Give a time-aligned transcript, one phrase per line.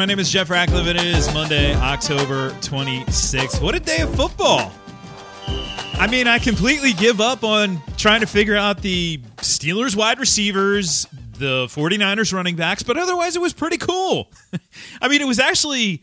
[0.00, 3.60] My name is Jeff Ratcliffe, and it is Monday, October 26th.
[3.60, 4.72] What a day of football!
[5.46, 11.06] I mean, I completely give up on trying to figure out the Steelers wide receivers,
[11.36, 14.32] the 49ers running backs, but otherwise it was pretty cool.
[15.02, 16.02] I mean, it was actually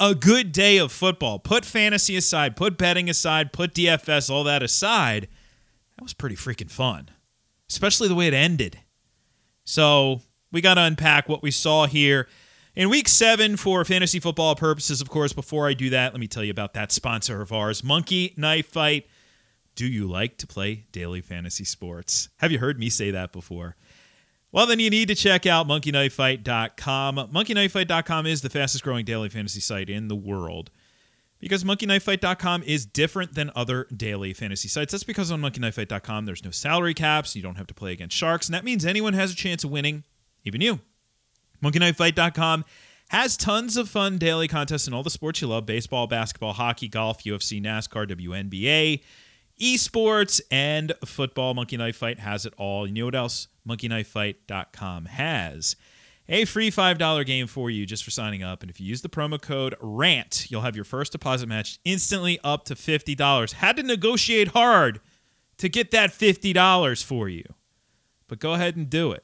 [0.00, 1.38] a good day of football.
[1.38, 5.28] Put fantasy aside, put betting aside, put DFS, all that aside.
[5.98, 7.10] That was pretty freaking fun,
[7.68, 8.80] especially the way it ended.
[9.64, 12.26] So we got to unpack what we saw here
[12.76, 15.00] in week seven for fantasy football purposes.
[15.00, 17.84] Of course, before I do that, let me tell you about that sponsor of ours,
[17.84, 19.06] Monkey Knife Fight.
[19.74, 22.28] Do you like to play daily fantasy sports?
[22.38, 23.76] Have you heard me say that before?
[24.52, 27.16] Well, then you need to check out monkeyknifefight.com.
[27.16, 30.70] Monkeyknifefight.com is the fastest growing daily fantasy site in the world
[31.40, 34.92] because monkeyknifefight.com is different than other daily fantasy sites.
[34.92, 38.46] That's because on monkeyknifefight.com there's no salary caps, you don't have to play against sharks,
[38.46, 40.04] and that means anyone has a chance of winning,
[40.44, 40.78] even you.
[41.64, 42.64] Monkeyknifefight.com
[43.08, 46.88] has tons of fun daily contests in all the sports you love baseball, basketball, hockey,
[46.88, 49.02] golf, UFC, NASCAR, WNBA
[49.60, 51.54] esports and football.
[51.54, 52.86] Monkey Knife Fight has it all.
[52.86, 53.48] You know what else?
[53.68, 55.76] MonkeyKnifeFight.com has
[56.28, 58.62] a free $5 game for you just for signing up.
[58.62, 62.38] And if you use the promo code RANT, you'll have your first deposit match instantly
[62.42, 63.52] up to $50.
[63.52, 65.00] Had to negotiate hard
[65.58, 67.44] to get that $50 for you.
[68.26, 69.23] But go ahead and do it.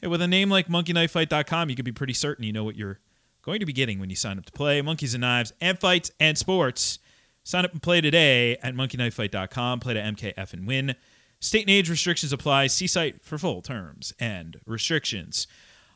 [0.00, 3.00] Hey, with a name like monkeyknifefight.com, you can be pretty certain you know what you're
[3.42, 6.10] going to be getting when you sign up to play Monkeys and Knives and Fights
[6.18, 7.00] and Sports.
[7.44, 9.80] Sign up and play today at monkeyknifefight.com.
[9.80, 10.94] Play to MKF and win.
[11.38, 12.68] State and age restrictions apply.
[12.68, 15.46] See site for full terms and restrictions.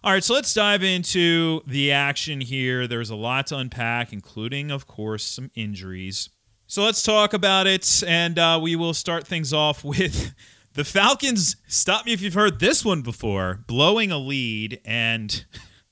[0.03, 2.87] All right, so let's dive into the action here.
[2.87, 6.29] There's a lot to unpack, including, of course, some injuries.
[6.67, 10.35] So let's talk about it, and uh, we will start things off with
[10.75, 11.57] the Falcons.
[11.67, 15.45] Stop me if you've heard this one before blowing a lead, and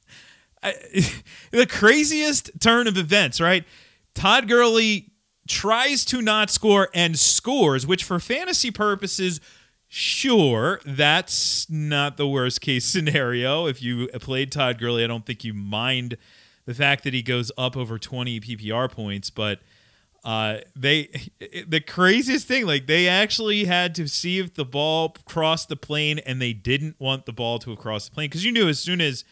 [0.62, 0.74] I,
[1.50, 3.64] the craziest turn of events, right?
[4.14, 5.12] Todd Gurley
[5.48, 9.40] tries to not score and scores, which for fantasy purposes,
[9.88, 13.66] sure, that's not the worst case scenario.
[13.66, 16.16] If you played Todd Gurley, I don't think you mind
[16.64, 19.60] the fact that he goes up over 20 PPR points, but
[20.24, 21.08] uh, they
[21.66, 26.18] the craziest thing like they actually had to see if the ball crossed the plane
[26.20, 29.00] and they didn't want the ball to cross the plane because you knew as soon
[29.00, 29.24] as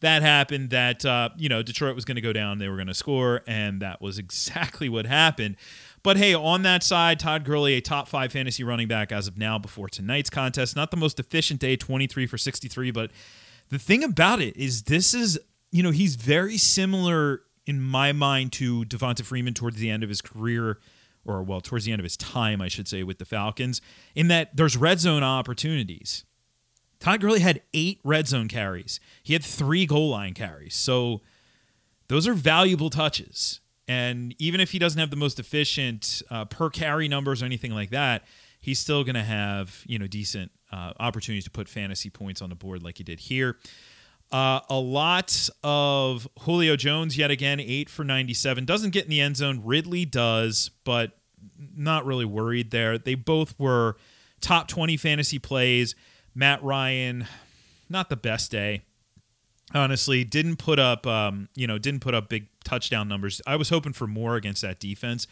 [0.00, 2.88] that happened that uh, you know Detroit was going to go down, they were going
[2.88, 5.56] to score, and that was exactly what happened.
[6.02, 9.36] But hey, on that side, Todd Gurley, a top five fantasy running back as of
[9.36, 10.76] now before tonight's contest.
[10.76, 13.10] Not the most efficient day, 23 for 63, but
[13.68, 15.38] the thing about it is this is,
[15.72, 20.08] you know, he's very similar in my mind to Devonta Freeman towards the end of
[20.08, 20.78] his career,
[21.26, 23.82] or well, towards the end of his time, I should say, with the Falcons,
[24.14, 26.24] in that there's red zone opportunities.
[26.98, 29.00] Todd Gurley had eight red zone carries.
[29.22, 30.74] He had three goal line carries.
[30.74, 31.20] So
[32.08, 33.60] those are valuable touches.
[33.86, 37.72] And even if he doesn't have the most efficient uh, per carry numbers or anything
[37.72, 38.24] like that,
[38.60, 42.48] he's still going to have you know decent uh, opportunities to put fantasy points on
[42.48, 43.58] the board like he did here.
[44.30, 48.66] Uh, a lot of Julio Jones yet again, eight for ninety-seven.
[48.66, 49.62] Doesn't get in the end zone.
[49.64, 51.12] Ridley does, but
[51.74, 52.98] not really worried there.
[52.98, 53.96] They both were
[54.40, 55.94] top twenty fantasy plays.
[56.34, 57.26] Matt Ryan,
[57.88, 58.82] not the best day.
[59.74, 63.40] Honestly, didn't put up, um, you know, didn't put up big touchdown numbers.
[63.46, 65.26] I was hoping for more against that defense,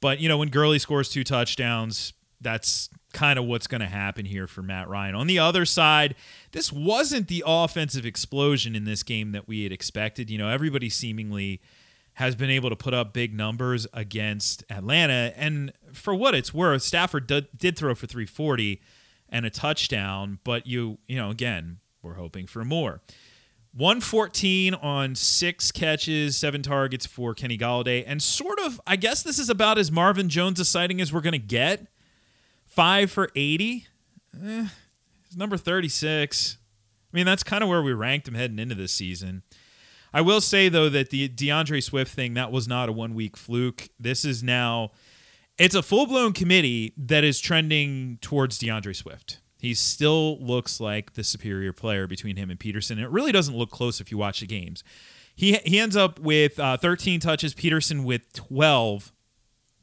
[0.00, 4.26] but you know, when Gurley scores two touchdowns, that's kind of what's going to happen
[4.26, 5.14] here for Matt Ryan.
[5.14, 6.14] On the other side,
[6.52, 10.30] this wasn't the offensive explosion in this game that we had expected.
[10.30, 11.60] You know, everybody seemingly
[12.14, 16.82] has been able to put up big numbers against Atlanta, and for what it's worth,
[16.82, 18.80] Stafford did, did throw for 340
[19.28, 23.02] and a touchdown, but you, you know, again, we're hoping for more.
[23.76, 29.38] 114 on six catches, seven targets for Kenny Golladay, and sort of, I guess this
[29.38, 31.86] is about as Marvin Jones sighting as we're going to get.
[32.76, 33.86] Five for 80.
[34.44, 34.66] Eh,
[35.34, 36.58] number 36.
[37.10, 39.42] I mean, that's kind of where we ranked him heading into this season.
[40.12, 43.36] I will say though that the DeAndre Swift thing that was not a one week
[43.36, 43.88] fluke.
[43.98, 44.90] This is now
[45.58, 49.40] it's a full blown committee that is trending towards DeAndre Swift.
[49.58, 52.98] He still looks like the superior player between him and Peterson.
[52.98, 54.84] It really doesn't look close if you watch the games.
[55.34, 59.12] He he ends up with uh, 13 touches, Peterson with 12,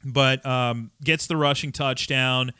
[0.04, 2.52] but um, gets the rushing touchdown.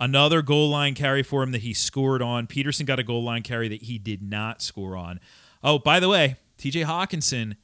[0.00, 2.46] Another goal line carry for him that he scored on.
[2.46, 5.20] Peterson got a goal line carry that he did not score on.
[5.62, 7.56] Oh, by the way, TJ Hockenson,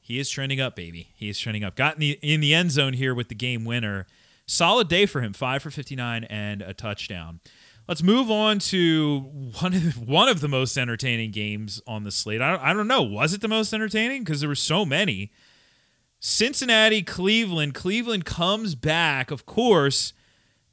[0.00, 1.10] he is trending up, baby.
[1.14, 1.76] He is trending up.
[1.76, 4.06] Got in the in the end zone here with the game winner
[4.46, 7.40] solid day for him, five for 59 and a touchdown.
[7.86, 9.20] Let's move on to
[9.60, 12.40] one of the, one of the most entertaining games on the slate.
[12.40, 13.02] I don't, I don't know.
[13.02, 14.24] Was it the most entertaining?
[14.24, 15.32] Because there were so many.
[16.18, 17.74] Cincinnati, Cleveland.
[17.74, 19.30] Cleveland comes back.
[19.30, 20.14] Of course,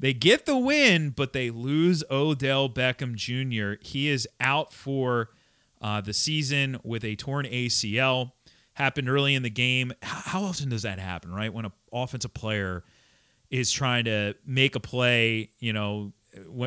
[0.01, 3.79] they get the win, but they lose Odell Beckham Jr.
[3.81, 5.29] He is out for
[5.79, 8.31] uh, the season with a torn ACL.
[8.73, 9.93] Happened early in the game.
[10.01, 11.53] How often does that happen, right?
[11.53, 12.83] When an offensive player
[13.51, 16.13] is trying to make a play, you know,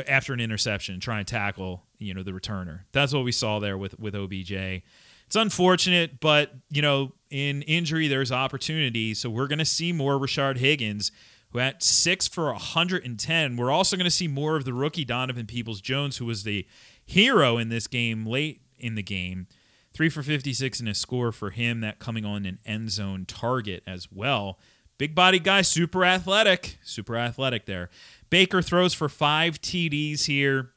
[0.07, 2.81] after an interception, try and tackle you know the returner.
[2.93, 4.53] That's what we saw there with with OBJ.
[4.53, 9.15] It's unfortunate, but you know in injury there's opportunity.
[9.15, 11.11] So we're going to see more Rashard Higgins,
[11.55, 13.57] who at six for 110.
[13.57, 16.67] We're also going to see more of the rookie Donovan Peoples Jones, who was the
[17.05, 19.47] hero in this game late in the game.
[19.95, 21.81] Three for 56 and a score for him.
[21.81, 24.59] That coming on an end zone target as well.
[24.99, 27.89] Big body guy, super athletic, super athletic there.
[28.31, 30.71] Baker throws for five TDs here.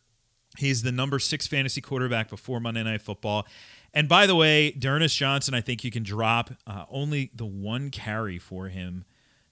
[0.58, 3.48] He's the number six fantasy quarterback before Monday Night Football.
[3.94, 7.90] And by the way, D'Ernest Johnson, I think you can drop uh, only the one
[7.90, 9.06] carry for him.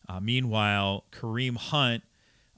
[0.07, 2.03] Uh, meanwhile, Kareem Hunt,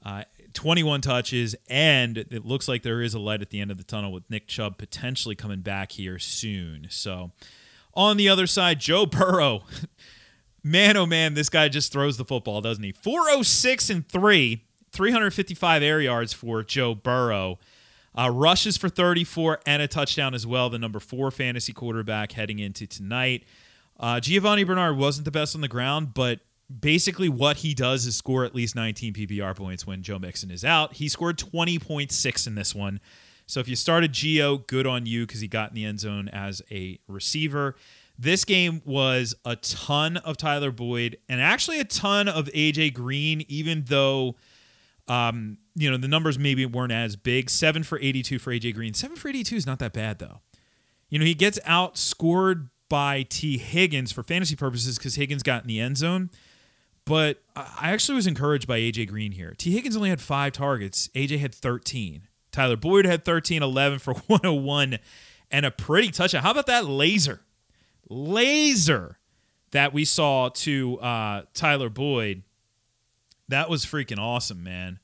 [0.05, 0.23] uh,
[0.53, 3.83] 21 touches, and it looks like there is a light at the end of the
[3.83, 6.88] tunnel with Nick Chubb potentially coming back here soon.
[6.89, 7.31] So,
[7.94, 9.63] on the other side, Joe Burrow.
[10.63, 12.91] man, oh man, this guy just throws the football, doesn't he?
[12.91, 17.59] 406 and 3 355 air yards for Joe Burrow.
[18.17, 20.69] Uh, rushes for 34 and a touchdown as well.
[20.69, 23.44] The number four fantasy quarterback heading into tonight.
[23.99, 26.39] Uh, Giovani Bernard wasn't the best on the ground, but
[26.79, 30.65] basically what he does is score at least 19 PPR points when Joe Mixon is
[30.65, 30.93] out.
[30.93, 32.99] He scored 20.6 in this one.
[33.45, 36.27] So if you started Geo, good on you because he got in the end zone
[36.29, 37.75] as a receiver.
[38.19, 43.45] This game was a ton of Tyler Boyd and actually a ton of AJ Green,
[43.47, 44.35] even though
[45.07, 47.49] um, you know, the numbers maybe weren't as big.
[47.49, 48.93] Seven for 82 for AJ Green.
[48.93, 50.41] Seven for 82 is not that bad, though.
[51.09, 55.67] You know, he gets outscored by Tee Higgins for fantasy purposes because Higgins got in
[55.67, 56.29] the end zone.
[57.07, 59.54] But I actually was encouraged by AJ Green here.
[59.57, 62.27] Tee Higgins only had five targets, AJ had 13.
[62.51, 65.00] Tyler Boyd had 13, 11 for 101,
[65.51, 66.44] and a pretty touchdown.
[66.44, 67.42] How about that laser?
[68.09, 69.18] Laser
[69.71, 72.44] that we saw to uh, Tyler Boyd
[73.48, 75.00] that was freaking awesome, man.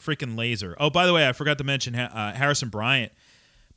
[0.00, 0.76] freaking laser.
[0.80, 3.12] Oh, by the way, I forgot to mention uh, Harrison Bryant.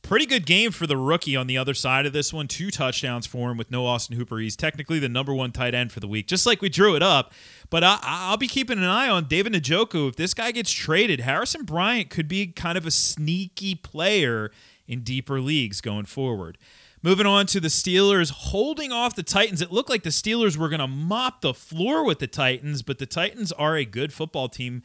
[0.08, 2.48] Pretty good game for the rookie on the other side of this one.
[2.48, 4.38] Two touchdowns for him with no Austin Hooper.
[4.38, 7.02] He's technically the number one tight end for the week, just like we drew it
[7.02, 7.34] up.
[7.72, 10.08] But I, will be keeping an eye on David Njoku.
[10.10, 14.52] If this guy gets traded, Harrison Bryant could be kind of a sneaky player
[14.86, 16.60] in deeper leagues going forward.
[17.02, 19.60] Moving on to the Steelers holding off the Titans.
[19.60, 23.00] It looked like the Steelers were going to mop the floor with the Titans, but
[23.00, 24.84] the Titans are a good football team.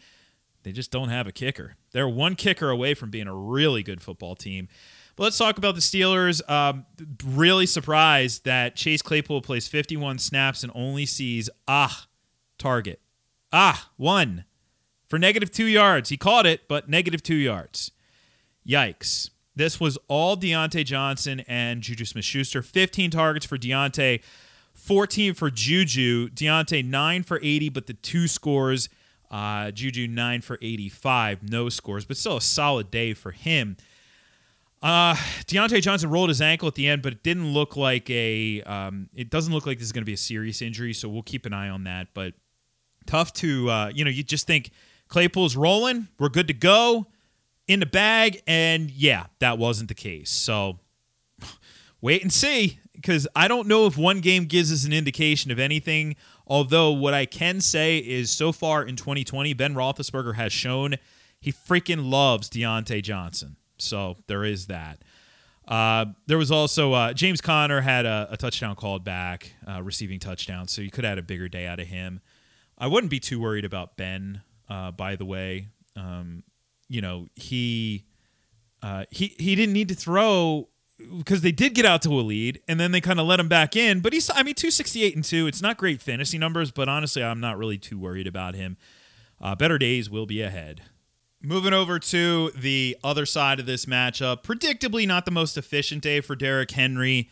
[0.63, 1.77] They just don't have a kicker.
[1.93, 4.69] They're one kicker away from being a really good football team.
[5.17, 6.49] But let's talk about the Steelers.
[6.49, 6.87] Um,
[7.25, 12.07] really surprised that Chase Claypool plays 51 snaps and only sees ah
[12.59, 13.01] target.
[13.53, 14.45] Ah, one
[15.09, 16.09] for negative two yards.
[16.09, 17.91] He caught it, but negative two yards.
[18.67, 19.31] Yikes.
[19.57, 22.63] This was all Diontae Johnson and Juju Smith Schuster.
[22.63, 24.23] 15 targets for Diontae,
[24.73, 26.29] 14 for Juju.
[26.31, 28.89] Diontae, 9 for 80, but the two scores.
[29.31, 33.77] Uh, Juju, 9 for 85, no scores, but still a solid day for him.
[34.83, 35.15] Uh,
[35.47, 38.63] Diontae Johnson rolled his ankle at the end, but it didn't look like a.
[38.63, 41.23] Um, it doesn't look like this is going to be a serious injury, so we'll
[41.23, 42.09] keep an eye on that.
[42.15, 42.35] But
[43.07, 44.71] tough to, uh, you know, you just think
[45.09, 47.07] Claypool's rolling, we're good to go
[47.67, 48.43] in the bag.
[48.47, 50.31] And yeah, that wasn't the case.
[50.31, 50.79] So
[52.01, 55.59] wait and see because I don't know if one game gives us an indication of
[55.59, 56.17] anything.
[56.47, 60.97] Although, what I can say is so far in 2020, Ben Roethlisberger has shown
[61.41, 63.57] he freaking loves Diontae Johnson.
[63.81, 65.03] So there is that.
[65.67, 70.19] Uh, there was also uh, James Conner had a, a touchdown called back, uh, receiving
[70.19, 72.21] touchdown, so you could have had a bigger day out of him.
[72.77, 75.69] I wouldn't be too worried about Ben, uh, by the way.
[75.95, 76.43] Um,
[76.91, 78.05] you know he
[78.83, 80.69] uh, he he didn't need to throw
[81.17, 83.49] because they did get out to a lead and then they kind of let him
[83.49, 84.01] back in.
[84.01, 85.47] But he's I mean 268 and two.
[85.47, 88.77] It's not great fantasy numbers, but honestly, I'm not really too worried about him.
[89.41, 90.83] Uh, better days will be ahead.
[91.43, 96.21] Moving over to the other side of this matchup, predictably not the most efficient day
[96.21, 97.31] for Derrick Henry.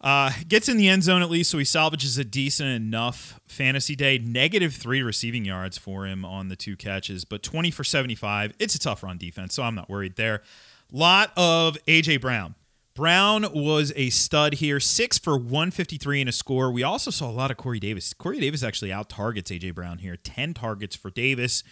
[0.00, 3.94] Uh, gets in the end zone at least, so he salvages a decent enough fantasy
[3.94, 4.18] day.
[4.18, 8.52] Negative three receiving yards for him on the two catches, but 20 for 75.
[8.58, 10.42] It's a tough run defense, so I'm not worried there.
[10.90, 12.18] Lot of A.J.
[12.18, 12.56] Brown.
[12.94, 16.70] Brown was a stud here, six for 153 in a score.
[16.70, 18.12] We also saw a lot of Corey Davis.
[18.12, 19.70] Corey Davis actually out targets A.J.
[19.70, 21.64] Brown here, 10 targets for Davis.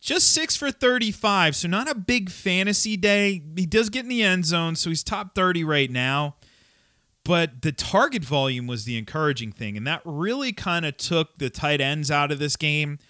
[0.00, 1.56] Just six for 35.
[1.56, 3.42] So not a big fantasy day.
[3.56, 6.36] He does get in the end zone, so he's top 30 right now.
[7.24, 11.50] But the target volume was the encouraging thing, and that really kind of took the
[11.50, 13.00] tight ends out of this game.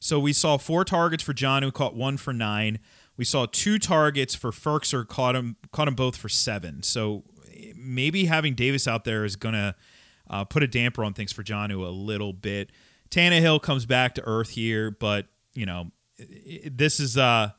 [0.00, 2.78] So we saw four targets for John, who caught one for nine.
[3.18, 6.82] We saw two targets for Firkser, caught him caught him both for seven.
[6.82, 7.24] So
[7.74, 9.74] maybe having Davis out there is gonna
[10.30, 12.70] uh, put a damper on things for Jonnu a little bit.
[13.10, 17.50] Tannehill comes back to earth here, but you know this is uh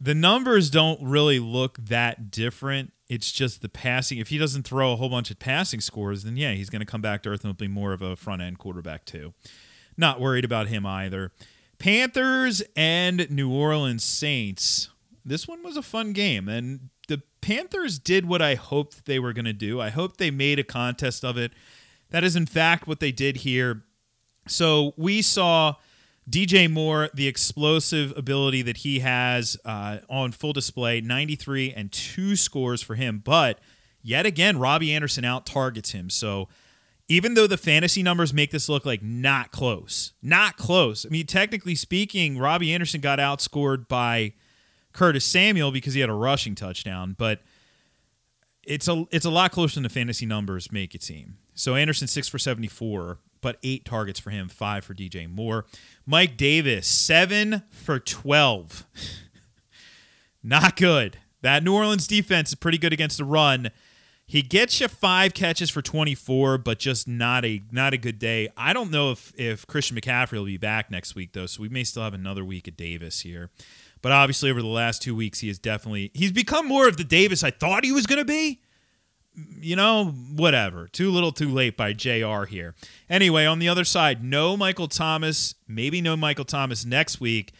[0.00, 2.92] the numbers don't really look that different.
[3.08, 4.18] It's just the passing.
[4.18, 6.86] If he doesn't throw a whole bunch of passing scores, then yeah, he's going to
[6.86, 9.34] come back to earth and be more of a front end quarterback too.
[9.96, 11.32] Not worried about him either.
[11.78, 14.90] Panthers and New Orleans Saints.
[15.24, 19.32] This one was a fun game, and the Panthers did what I hoped they were
[19.32, 19.80] going to do.
[19.80, 21.52] I hope they made a contest of it.
[22.10, 23.82] That is, in fact, what they did here.
[24.46, 25.74] So we saw
[26.30, 32.36] DJ Moore, the explosive ability that he has uh, on full display 93 and two
[32.36, 33.20] scores for him.
[33.24, 33.58] But
[34.02, 36.08] yet again, Robbie Anderson out targets him.
[36.08, 36.48] So
[37.08, 41.04] even though the fantasy numbers make this look like not close, not close.
[41.04, 44.34] I mean, technically speaking, Robbie Anderson got outscored by
[44.92, 47.40] Curtis Samuel because he had a rushing touchdown, but
[48.62, 51.38] it's a it's a lot closer than the fantasy numbers make it seem.
[51.54, 55.66] So Anderson six for seventy four, but eight targets for him, five for DJ Moore.
[56.06, 58.86] Mike Davis seven for twelve,
[60.42, 61.18] not good.
[61.42, 63.70] That New Orleans defense is pretty good against the run.
[64.30, 68.48] He gets you five catches for 24, but just not a not a good day.
[68.56, 71.68] I don't know if if Christian McCaffrey will be back next week though, so we
[71.68, 73.50] may still have another week of Davis here.
[74.02, 77.02] But obviously, over the last two weeks, he has definitely he's become more of the
[77.02, 78.60] Davis I thought he was going to be.
[79.34, 80.88] You know, whatever.
[80.88, 82.44] Too little, too late by Jr.
[82.44, 82.74] Here.
[83.08, 85.54] Anyway, on the other side, no Michael Thomas.
[85.68, 87.52] Maybe no Michael Thomas next week.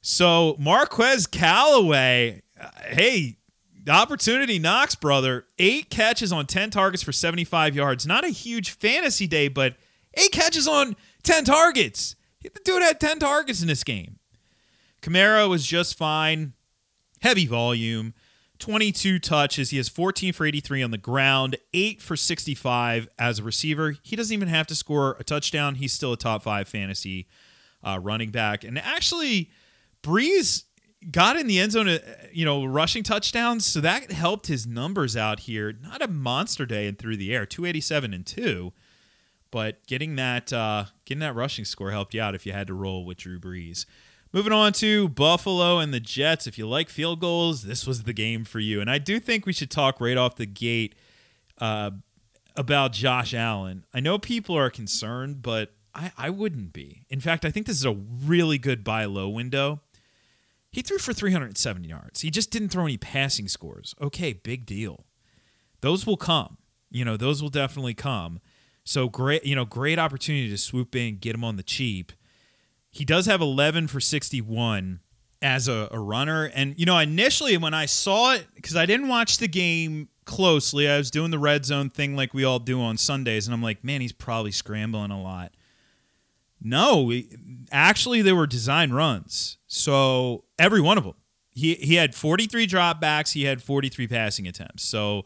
[0.00, 3.36] So Marquez Callaway, uh, hey,
[3.84, 5.46] the opportunity knocks, brother.
[5.58, 8.06] Eight catches on 10 targets for 75 yards.
[8.06, 9.76] Not a huge fantasy day, but
[10.14, 12.14] eight catches on 10 targets.
[12.42, 14.18] The dude had 10 targets in this game.
[15.02, 16.52] Kamara was just fine.
[17.20, 18.14] Heavy volume.
[18.58, 19.70] 22 touches.
[19.70, 23.96] He has 14 for 83 on the ground, 8 for 65 as a receiver.
[24.02, 25.76] He doesn't even have to score a touchdown.
[25.76, 27.28] He's still a top five fantasy
[27.84, 28.64] uh, running back.
[28.64, 29.50] And actually,
[30.02, 30.64] Brees
[31.10, 31.98] got in the end zone, uh,
[32.32, 33.64] you know, rushing touchdowns.
[33.64, 35.72] So that helped his numbers out here.
[35.72, 38.72] Not a monster day and through the air, 287 and 2.
[39.50, 42.74] But getting that uh, getting that rushing score helped you out if you had to
[42.74, 43.86] roll with Drew Brees.
[44.32, 46.46] Moving on to Buffalo and the Jets.
[46.46, 48.80] If you like field goals, this was the game for you.
[48.80, 50.94] And I do think we should talk right off the gate
[51.58, 51.92] uh,
[52.54, 53.84] about Josh Allen.
[53.94, 57.06] I know people are concerned, but I, I wouldn't be.
[57.08, 59.80] In fact, I think this is a really good buy low window
[60.70, 62.20] he threw for 370 yards.
[62.20, 63.94] He just didn't throw any passing scores.
[64.00, 65.06] Okay, big deal.
[65.80, 66.58] Those will come.
[66.90, 68.40] You know, those will definitely come.
[68.84, 72.12] So great, you know, great opportunity to swoop in, get him on the cheap.
[72.90, 75.00] He does have 11 for 61
[75.40, 76.50] as a, a runner.
[76.54, 80.88] And, you know, initially when I saw it, because I didn't watch the game closely,
[80.88, 83.46] I was doing the red zone thing like we all do on Sundays.
[83.46, 85.52] And I'm like, man, he's probably scrambling a lot.
[86.60, 87.12] No,
[87.70, 89.58] actually, they were design runs.
[89.68, 91.14] So every one of them.
[91.50, 93.32] He, he had 43 dropbacks.
[93.32, 94.84] He had 43 passing attempts.
[94.84, 95.24] So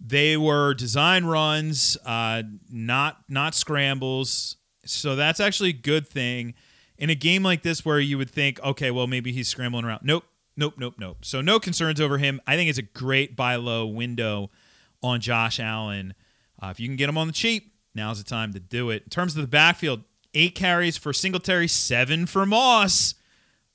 [0.00, 4.56] they were design runs, uh, not not scrambles.
[4.84, 6.54] So that's actually a good thing
[7.02, 10.02] in a game like this where you would think, okay, well maybe he's scrambling around.
[10.04, 10.22] Nope,
[10.56, 11.24] nope, nope, nope.
[11.24, 12.40] So no concerns over him.
[12.46, 14.52] I think it's a great buy low window
[15.02, 16.14] on Josh Allen.
[16.62, 19.02] Uh, if you can get him on the cheap, now's the time to do it.
[19.02, 23.16] In terms of the backfield, eight carries for Singletary, seven for Moss.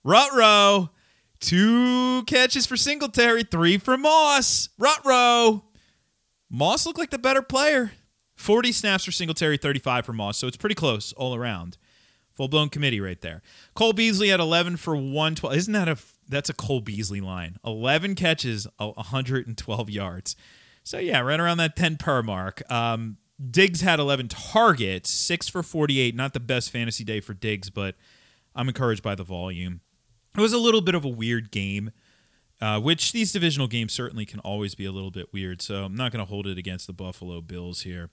[0.05, 0.91] Rutro,
[1.41, 4.69] two catches for Singletary, three for Moss.
[4.79, 5.65] Rutro.
[6.49, 7.91] Moss looked like the better player.
[8.35, 10.37] 40 snaps for Singletary, 35 for Moss.
[10.37, 11.77] So it's pretty close all around.
[12.37, 13.41] Full blown committee right there.
[13.73, 15.55] Cole Beasley had 11 for 112.
[15.55, 15.97] Isn't that a
[16.29, 17.57] that's a Cole Beasley line?
[17.65, 20.35] 11 catches, 112 yards.
[20.83, 22.61] So yeah, right around that 10 per mark.
[22.71, 23.17] Um,
[23.49, 26.15] Diggs had 11 targets, six for 48.
[26.15, 27.95] Not the best fantasy day for Diggs, but
[28.55, 29.81] I'm encouraged by the volume.
[30.37, 31.89] It was a little bit of a weird game,
[32.61, 35.63] uh, which these divisional games certainly can always be a little bit weird.
[35.63, 38.11] So I'm not going to hold it against the Buffalo Bills here.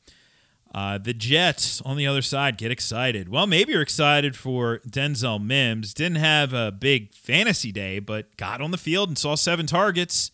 [0.75, 3.29] Uh, the Jets on the other side get excited.
[3.29, 5.95] Well, maybe you're excited for Denzel Mims.
[5.95, 10.33] Didn't have a big fantasy day, but got on the field and saw seven targets,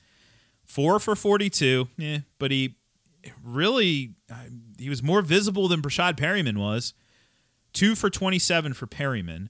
[0.64, 1.88] four for 42.
[1.98, 2.76] Yeah, but he
[3.44, 4.44] really uh,
[4.78, 6.94] he was more visible than Breshad Perriman was.
[7.72, 9.48] Two for 27 for Perriman.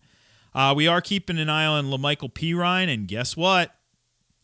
[0.55, 3.77] Uh, we are keeping an eye on La'Mical Perine, and guess what?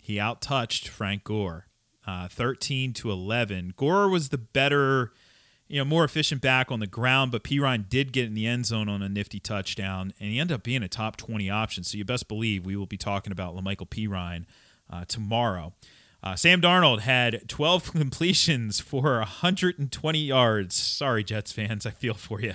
[0.01, 1.67] He outtouched Frank Gore,
[2.07, 3.75] uh, 13 to 11.
[3.77, 5.13] Gore was the better,
[5.69, 8.67] you know, more efficient back on the ground, but Perine did get in the end
[8.67, 11.83] zone on a nifty touchdown, and he ended up being a top 20 option.
[11.83, 14.45] So you best believe we will be talking about La'Mical Perine
[14.91, 15.73] uh, tomorrow.
[16.23, 20.75] Uh, Sam Darnold had 12 completions for 120 yards.
[20.75, 22.55] Sorry, Jets fans, I feel for you.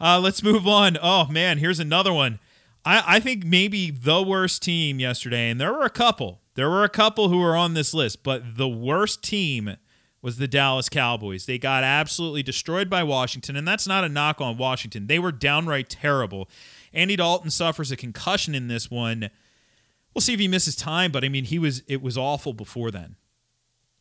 [0.00, 0.96] Uh, let's move on.
[1.02, 2.38] Oh man, here's another one.
[2.84, 6.40] I, I think maybe the worst team yesterday, and there were a couple.
[6.54, 9.76] There were a couple who were on this list, but the worst team
[10.22, 11.46] was the Dallas Cowboys.
[11.46, 15.06] They got absolutely destroyed by Washington, and that's not a knock on Washington.
[15.06, 16.48] They were downright terrible.
[16.92, 19.30] Andy Dalton suffers a concussion in this one.
[20.14, 22.90] We'll see if he misses time, but I mean, he was it was awful before
[22.90, 23.16] then.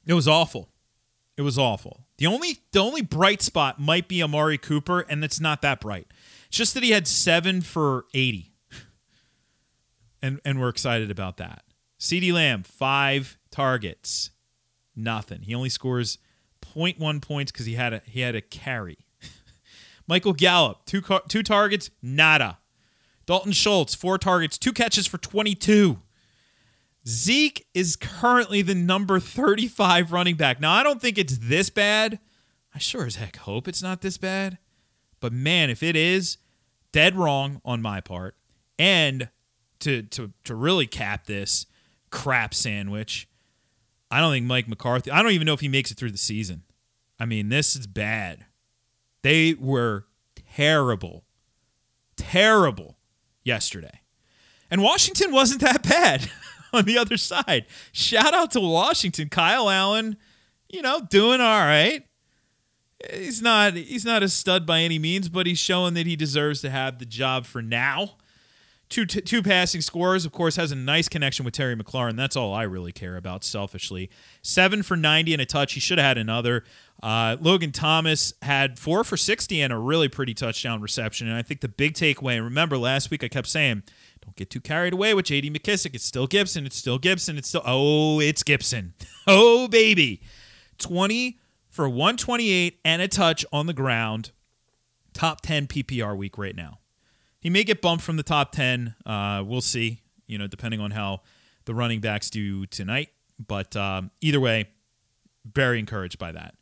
[0.05, 0.69] It was awful.
[1.37, 2.05] It was awful.
[2.17, 6.07] The only the only bright spot might be Amari Cooper, and it's not that bright.
[6.47, 8.51] It's just that he had seven for eighty,
[10.21, 11.63] and and we're excited about that.
[11.99, 14.31] CeeDee Lamb five targets,
[14.99, 15.41] nothing.
[15.43, 16.17] He only scores
[16.61, 18.97] 0.1 points because he had a he had a carry.
[20.07, 22.59] Michael Gallup two car, two targets, nada.
[23.25, 25.99] Dalton Schultz four targets, two catches for twenty two.
[27.07, 30.59] Zeke is currently the number 35 running back.
[30.59, 32.19] Now, I don't think it's this bad.
[32.75, 34.57] I sure as heck hope it's not this bad.
[35.19, 36.37] But man, if it is,
[36.91, 38.35] dead wrong on my part.
[38.77, 39.29] And
[39.79, 41.65] to to to really cap this
[42.09, 43.28] crap sandwich,
[44.11, 46.17] I don't think Mike McCarthy, I don't even know if he makes it through the
[46.17, 46.63] season.
[47.19, 48.45] I mean, this is bad.
[49.21, 50.05] They were
[50.55, 51.25] terrible.
[52.15, 52.97] Terrible
[53.43, 54.01] yesterday.
[54.71, 56.29] And Washington wasn't that bad.
[56.73, 57.65] on the other side.
[57.91, 59.29] Shout out to Washington.
[59.29, 60.17] Kyle Allen,
[60.69, 62.03] you know, doing all right.
[63.13, 66.61] He's not he's not a stud by any means, but he's showing that he deserves
[66.61, 68.17] to have the job for now.
[68.89, 72.15] Two t- two passing scores, of course, has a nice connection with Terry McLaurin.
[72.15, 74.09] That's all I really care about, selfishly.
[74.41, 75.73] Seven for 90 and a touch.
[75.73, 76.63] He should have had another.
[77.01, 81.27] Uh, Logan Thomas had four for 60 and a really pretty touchdown reception.
[81.27, 83.83] And I think the big takeaway, remember last week I kept saying–
[84.29, 85.49] don't get too carried away with J.D.
[85.49, 85.95] McKissic.
[85.95, 86.67] It's still Gibson.
[86.67, 87.39] It's still Gibson.
[87.39, 88.93] It's still oh, it's Gibson.
[89.27, 90.21] Oh baby,
[90.79, 94.31] twenty for one twenty eight and a touch on the ground.
[95.13, 96.79] Top ten PPR week right now.
[97.39, 98.95] He may get bumped from the top ten.
[99.05, 100.01] Uh, we'll see.
[100.27, 101.21] You know, depending on how
[101.65, 103.09] the running backs do tonight.
[103.39, 104.69] But um, either way,
[105.45, 106.55] very encouraged by that.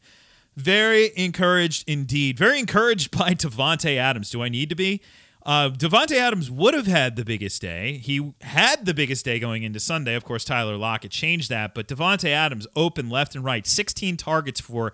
[0.55, 2.37] Very encouraged indeed.
[2.37, 4.29] Very encouraged by Davante Adams.
[4.29, 5.01] Do I need to be?
[5.45, 7.99] Uh, Davante Adams would have had the biggest day.
[7.99, 10.13] He had the biggest day going into Sunday.
[10.13, 14.59] Of course, Tyler Lockett changed that, but Davante Adams open left and right, 16 targets
[14.59, 14.91] for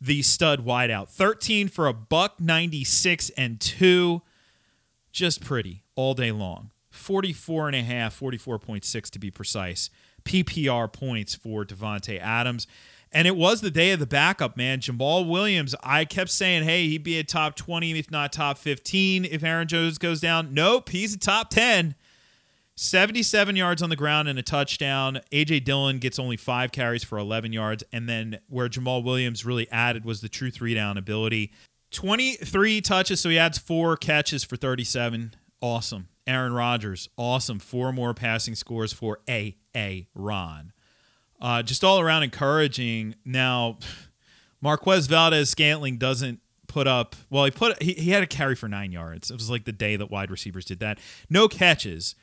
[0.00, 4.22] the stud wideout, 13 for a buck 96 and two.
[5.16, 6.72] Just pretty all day long.
[6.90, 9.88] 44 and a half, 44.6 to be precise.
[10.24, 12.66] PPR points for Davante Adams.
[13.10, 14.80] And it was the day of the backup, man.
[14.80, 19.24] Jamaal Williams, I kept saying, hey, he'd be a top 20, if not top 15,
[19.24, 20.52] if Aaron Jones goes down.
[20.52, 21.94] Nope, he's a top 10.
[22.74, 25.20] 77 yards on the ground and a touchdown.
[25.32, 27.82] AJ Dillon gets only five carries for 11 yards.
[27.90, 31.52] And then where Jamaal Williams really added was the true three down ability.
[31.90, 35.34] 23 touches, so he adds four catches for 37.
[35.60, 36.08] Awesome.
[36.26, 37.58] Aaron Rodgers, awesome.
[37.58, 39.56] Four more passing scores for A.
[39.74, 40.08] A.
[40.14, 40.72] Ron
[41.40, 43.14] uh, just all around encouraging.
[43.24, 43.78] Now,
[44.60, 47.16] Marquez Valdes Scantling doesn't put up.
[47.30, 49.30] Well, he put he, he had a carry for nine yards.
[49.30, 50.98] It was like the day that wide receivers did that.
[51.28, 52.14] No catches,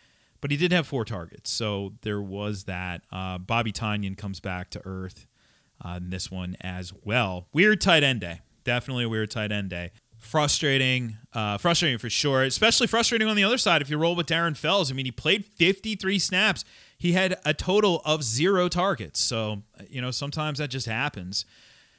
[0.41, 1.49] but he did have four targets.
[1.51, 3.01] So there was that.
[3.11, 5.27] Uh, Bobby Tonyan comes back to earth
[5.83, 7.47] uh, in this one as well.
[7.53, 8.41] Weird tight end day.
[8.63, 9.91] Definitely a weird tight end day.
[10.17, 12.43] Frustrating, uh, frustrating for sure.
[12.43, 14.89] Especially frustrating on the other side if you roll with Darren Fells.
[14.89, 16.63] I mean, he played 53 snaps
[17.03, 19.19] he had a total of zero targets.
[19.19, 21.43] So, you know, sometimes that just happens.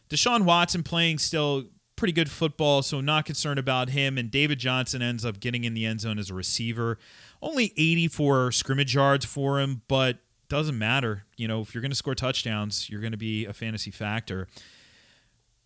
[0.09, 4.17] Deshaun Watson playing still pretty good football, so not concerned about him.
[4.17, 6.99] And David Johnson ends up getting in the end zone as a receiver.
[7.43, 11.27] Only 84 scrimmage yards for him, but doesn't matter.
[11.37, 14.49] You know, if you're going to score touchdowns, you're going to be a fantasy factor.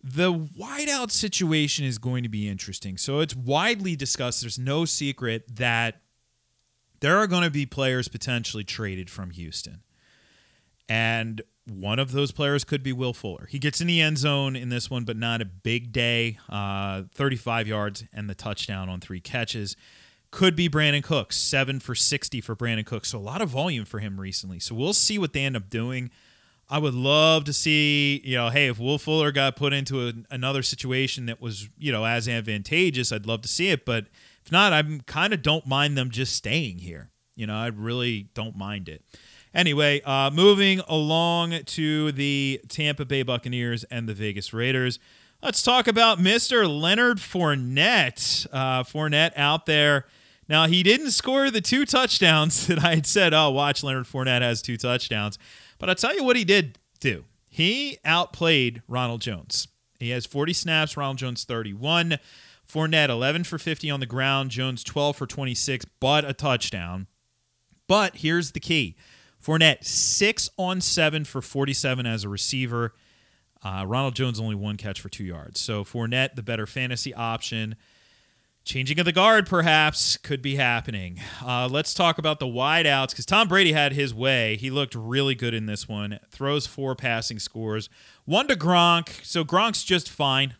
[0.01, 2.97] The wideout situation is going to be interesting.
[2.97, 4.41] So it's widely discussed.
[4.41, 6.01] There's no secret that
[7.01, 9.81] there are going to be players potentially traded from Houston.
[10.87, 13.47] And one of those players could be Will Fuller.
[13.49, 16.39] He gets in the end zone in this one, but not a big day.
[16.49, 19.75] Uh, 35 yards and the touchdown on three catches.
[20.31, 23.09] Could be Brandin Cooks, seven for 60 for Brandin Cooks.
[23.09, 24.59] So a lot of volume for him recently.
[24.59, 26.11] So we'll see what they end up doing.
[26.69, 30.13] I would love to see, you know, hey, if Will Fuller got put into a,
[30.29, 33.85] another situation that was, you know, as advantageous, I'd love to see it.
[33.85, 34.05] But
[34.45, 37.09] If not, I'm kind of don't mind them just staying here.
[37.35, 39.03] You know, I really don't mind it.
[39.53, 44.99] Anyway, uh, moving along to the Tampa Bay Buccaneers and the Vegas Raiders.
[45.41, 46.69] Let's talk about Mr.
[46.69, 48.45] Leonard Fournette.
[48.51, 50.05] Uh, Fournette out there.
[50.47, 54.41] Now, he didn't score the two touchdowns that I had said, oh, watch, Leonard Fournette
[54.41, 55.39] has two touchdowns.
[55.79, 57.25] But I'll tell you what he did do.
[57.47, 59.67] He outplayed Ronald Jones.
[59.99, 62.19] He has 40 snaps, Ronald Jones 31.
[62.71, 67.07] Fournette 11 for 50 on the ground, Jones 12 for 26, but a touchdown.
[67.87, 68.95] But here's the key
[69.43, 72.93] Fournette, six on seven for 47 as a receiver.
[73.63, 75.59] Uh, Ronald Jones only one catch for two yards.
[75.59, 77.75] So Fournette, the better fantasy option.
[78.69, 81.19] Changing of the guard, perhaps, could be happening.
[81.43, 84.57] Uh, let's talk about the wideouts because Tom Brady had his way.
[84.57, 86.19] He looked really good in this one.
[86.29, 87.89] Throws four passing scores,
[88.25, 89.25] one to Gronk.
[89.25, 90.53] So Gronk's just fine.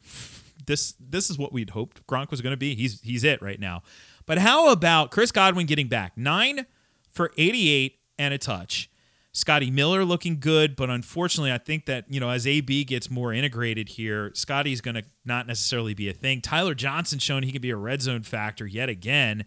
[0.65, 2.73] This this is what we'd hoped Gronk was going to be.
[2.73, 3.83] He's he's it right now.
[4.25, 6.65] But how about Chris Godwin getting back nine
[7.11, 8.88] for 88 and a touch.
[9.31, 13.31] Scotty Miller looking good, but unfortunately, I think that, you know, as AB gets more
[13.31, 16.41] integrated here, Scotty's going to not necessarily be a thing.
[16.41, 19.45] Tyler Johnson showing he can be a red zone factor yet again.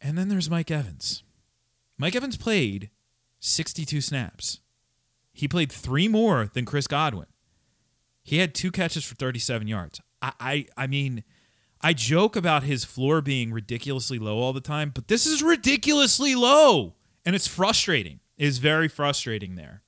[0.00, 1.24] And then there's Mike Evans.
[1.98, 2.90] Mike Evans played
[3.40, 4.60] 62 snaps.
[5.32, 7.26] He played three more than Chris Godwin.
[8.22, 10.00] He had two catches for 37 yards.
[10.22, 11.24] I, I, I mean,
[11.80, 16.34] I joke about his floor being ridiculously low all the time, but this is ridiculously
[16.34, 16.94] low.
[17.26, 18.20] And it's frustrating.
[18.40, 19.82] Is very frustrating there.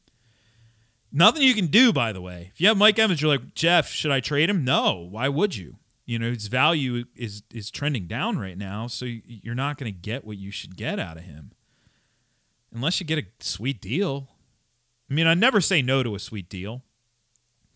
[1.11, 2.51] Nothing you can do, by the way.
[2.53, 4.65] If you have Mike Evans, you're like, Jeff, should I trade him?
[4.65, 5.09] No.
[5.11, 5.77] Why would you?
[6.05, 9.99] You know, his value is is trending down right now, so you're not going to
[9.99, 11.53] get what you should get out of him.
[12.75, 14.29] Unless you get a sweet deal.
[15.11, 16.83] I mean, I never say no to a sweet deal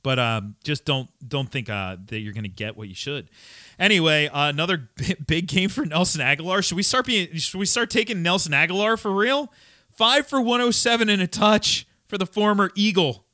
[0.07, 3.29] but um, just don't don't think uh, that you're going to get what you should.
[3.77, 4.89] Anyway, uh, another
[5.27, 6.63] big game for Nelson Agholor.
[6.63, 7.35] Should we start being?
[7.35, 9.53] Should we start taking Nelson Agholor for real?
[9.97, 13.25] Five for 107 and a touch for the former Eagle.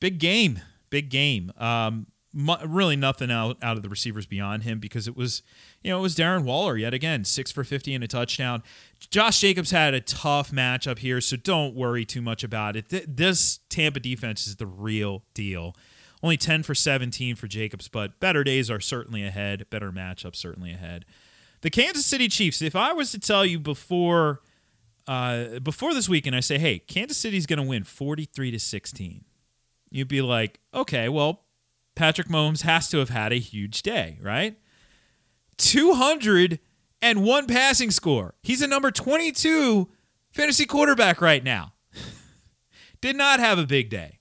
[0.00, 1.52] Big game, big game.
[1.58, 5.42] Um, really nothing out out of the receivers beyond him because it was
[5.82, 8.62] you know it was Darren Waller yet again six for 50 and a touchdown.
[9.10, 12.88] Josh Jacobs had a tough matchup here, so don't worry too much about it.
[12.88, 15.74] this Tampa defense is the real deal.
[16.22, 19.68] Only 10 for 17 for Jacobs, but better days are certainly ahead.
[19.70, 21.06] Better matchups certainly ahead.
[21.62, 22.62] The Kansas City Chiefs.
[22.62, 24.40] If I was to tell you before
[25.10, 29.24] uh, before this weekend, I say, hey, Kansas City's going to win 43 to 16.
[29.90, 31.46] You'd be like, okay, well,
[31.96, 34.56] Patrick Mahomes has to have had a huge day, right?
[35.58, 38.36] 201 passing score.
[38.44, 39.88] He's a number 22
[40.30, 41.72] fantasy quarterback right now.
[43.00, 44.20] Did not have a big day.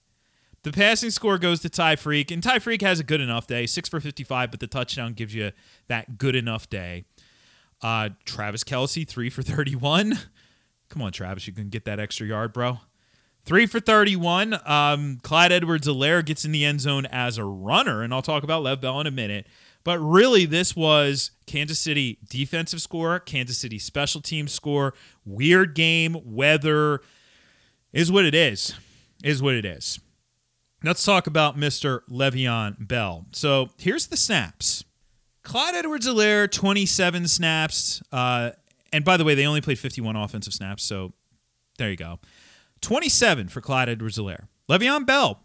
[0.64, 3.68] The passing score goes to Ty Freak, and Ty Freak has a good enough day,
[3.68, 5.52] six for 55, but the touchdown gives you
[5.88, 7.06] that good enough day.
[7.80, 10.18] Uh, Travis Kelce, three for 31.
[10.90, 12.80] Come on, Travis, you can get that extra yard, bro.
[13.46, 14.60] Three for 31.
[14.66, 18.44] Um, Clyde Edwards Helaire gets in the end zone as a runner, and I'll talk
[18.44, 19.48] about Lev Bell in a minute.
[19.84, 24.94] But really, this was Kansas City defensive score, Kansas City special team score,
[25.26, 27.02] weird game, weather
[27.94, 28.74] is what it is.
[29.24, 30.00] Is what it is.
[30.84, 32.02] Let's talk about Mr.
[32.10, 33.26] Le'Veon Bell.
[33.32, 34.84] So here's the snaps.
[35.44, 38.02] Clyde Edwards Helaire, 27 snaps.
[38.12, 38.52] Uh,
[38.92, 40.84] and by the way, they only played 51 offensive snaps.
[40.84, 41.14] So
[41.78, 42.20] there you go.
[42.82, 44.48] 27 for Clyde Edwards Helaire.
[44.70, 45.44] Le'Veon Bell,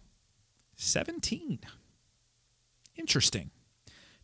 [0.76, 1.60] 17.
[2.96, 3.50] Interesting.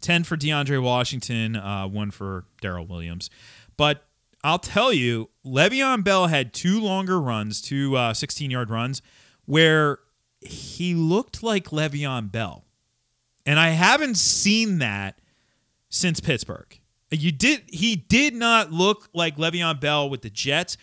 [0.01, 3.31] 10 for DeAndre Washington, uh, one for Darrel Williams.
[3.77, 4.07] But
[4.43, 9.03] I'll tell you, Le'Veon Bell had two longer runs, two 16 uh, yard runs,
[9.45, 9.99] where
[10.41, 12.65] he looked like Le'Veon Bell.
[13.45, 15.19] And I haven't seen that
[15.89, 16.80] since Pittsburgh.
[17.11, 20.77] You did he did not look like Le'Veon Bell with the Jets.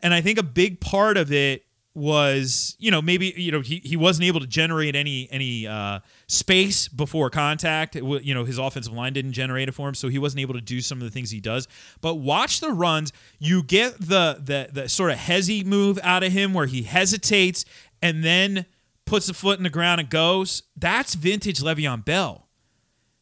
[0.00, 3.80] And I think a big part of it was you know maybe you know he,
[3.84, 7.96] he wasn't able to generate any any uh, space before contact.
[7.96, 10.60] You know his offensive line didn't generate it for him so he wasn't able to
[10.60, 11.66] do some of the things he does.
[12.00, 13.12] But watch the runs.
[13.38, 17.64] You get the the, the sort of hezzy move out of him where he hesitates
[18.02, 18.66] and then
[19.04, 20.62] puts the foot in the ground and goes.
[20.76, 22.46] That's vintage Le'Veon Bell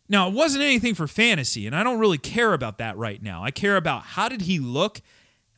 [0.09, 3.43] now it wasn't anything for fantasy and I don't really care about that right now
[3.43, 5.01] I care about how did he look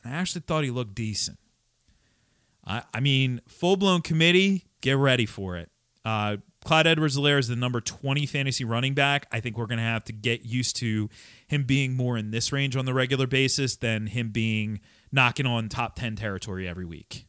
[0.03, 1.37] and I actually thought he looked decent
[2.65, 5.69] I, I mean, full blown committee, get ready for it.
[6.03, 9.27] Uh, Clyde Edwards Helaire is the number 20 fantasy running back.
[9.31, 11.09] I think we're going to have to get used to
[11.47, 14.79] him being more in this range on the regular basis than him being
[15.11, 17.25] knocking on top 10 territory every week.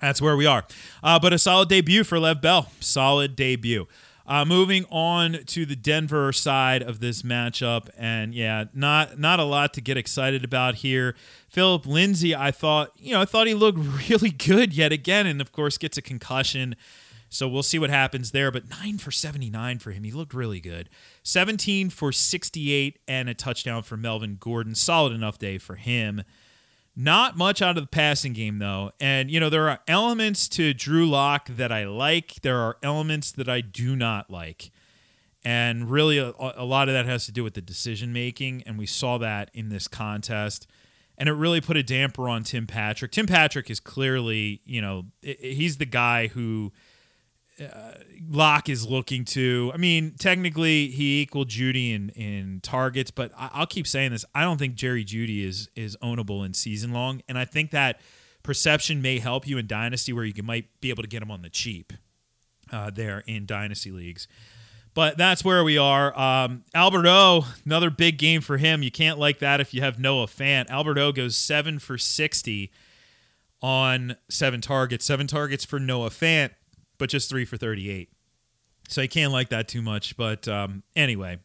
[0.00, 0.64] That's where we are.
[1.02, 2.70] Uh, but a solid debut for Lev Bell.
[2.80, 3.86] Solid debut.
[4.30, 9.44] Uh, moving on to the Denver side of this matchup, and yeah, not not a
[9.44, 11.16] lot to get excited about here.
[11.48, 15.40] Phillip Lindsay, I thought, you know, I thought he looked really good yet again, and
[15.40, 16.76] of course gets a concussion.
[17.28, 18.52] So we'll see what happens there.
[18.52, 20.04] But nine for 79 for him.
[20.04, 20.88] He looked really good.
[21.24, 24.76] 17 for 68 and a touchdown for Melvin Gordon.
[24.76, 26.22] Solid enough day for him.
[27.02, 28.92] Not much out of the passing game, though.
[29.00, 33.32] And, you know, there are elements to Drew Lock that I like, there are elements
[33.32, 34.70] that I do not like.
[35.42, 38.64] And really, a, a lot of that has to do with the decision making.
[38.66, 40.66] And we saw that in this contest.
[41.16, 43.12] And it really put a damper on Tim Patrick.
[43.12, 46.70] Tim Patrick is clearly, you know, he's the guy who
[47.60, 47.92] uh,
[48.28, 49.70] Lock is looking to.
[49.74, 54.24] I mean, technically he equaled Jeudy in, in targets, but I, will keep saying this.
[54.34, 58.00] I don't think Jerry Jeudy is is ownable in season long, and I think that
[58.42, 61.30] perception may help you in dynasty where you can, might be able to get him
[61.30, 61.92] on the cheap
[62.72, 64.26] uh, there in dynasty leagues.
[64.92, 66.18] But that's where we are.
[66.18, 68.82] Um, another big game for him.
[68.82, 70.68] You can't like that if you have Noah Fant.
[70.68, 72.72] Albert O goes seven for sixty
[73.62, 75.04] on seven targets.
[75.04, 76.50] Seven targets for Noah Fant
[77.00, 78.12] but just three for 38.
[78.88, 80.16] So I can't like that too much.
[80.16, 81.38] But um, anyway,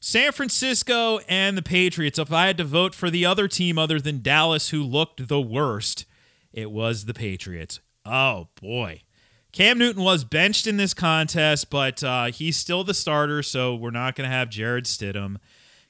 [0.00, 2.18] San Francisco and the Patriots.
[2.18, 5.40] If I had to vote for the other team other than Dallas who looked the
[5.40, 6.06] worst,
[6.52, 7.80] it was the Patriots.
[8.06, 9.02] Oh, boy.
[9.52, 13.90] Cam Newton was benched in this contest, but uh, he's still the starter, so we're
[13.90, 15.36] not going to have Jarrett Stidham.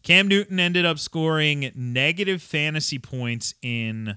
[0.03, 4.16] Cam Newton ended up scoring negative fantasy points in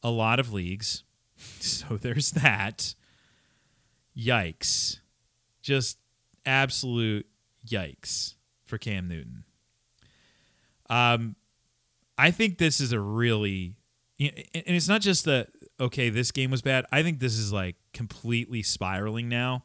[0.00, 1.02] a lot of leagues.
[1.60, 2.94] So there's that
[4.16, 5.00] yikes.
[5.62, 5.98] Just
[6.44, 7.26] absolute
[7.66, 9.44] yikes for Cam Newton.
[10.90, 11.36] Um,
[12.18, 13.76] I think this is a really,
[14.20, 15.48] and it's not just that,
[15.80, 16.84] okay, this game was bad.
[16.92, 19.64] I think this is like completely spiraling now.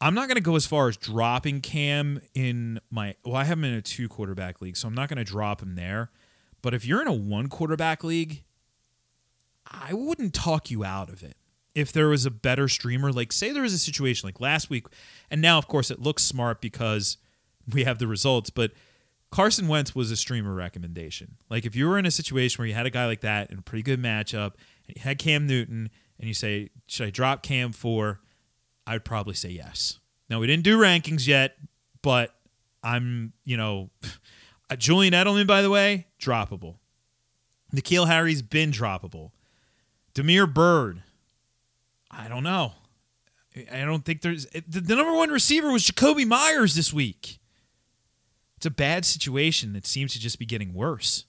[0.00, 3.56] I'm not going to go as far as dropping Cam in my, well, I have
[3.58, 6.10] him in a two quarterback league, so I'm not going to drop him there.
[6.60, 8.44] But if you're in a one quarterback league,
[9.66, 11.36] I wouldn't talk you out of it
[11.76, 14.86] if there was a better streamer, like say there was a situation like last week,
[15.30, 17.18] and now of course it looks smart because
[17.70, 18.72] we have the results, but
[19.30, 21.36] Carson Wentz was a streamer recommendation.
[21.50, 23.58] Like if you were in a situation where you had a guy like that in
[23.58, 24.54] a pretty good matchup,
[24.88, 28.20] and you had Cam Newton, and you say, should I drop Cam for?
[28.86, 30.00] I'd probably say yes.
[30.30, 31.56] Now we didn't do rankings yet,
[32.00, 32.34] but
[32.82, 33.90] I'm, you know,
[34.70, 36.76] uh, Julian Edelman, by the way, droppable.
[37.74, 39.32] N'Keal Harry's been droppable.
[40.14, 41.02] Damiere Byrd,
[42.10, 42.72] I don't know.
[43.72, 47.38] I don't think there's the, number one receiver was Jakobi Meyers this week.
[48.56, 51.24] It's a bad situation that seems to just be getting worse.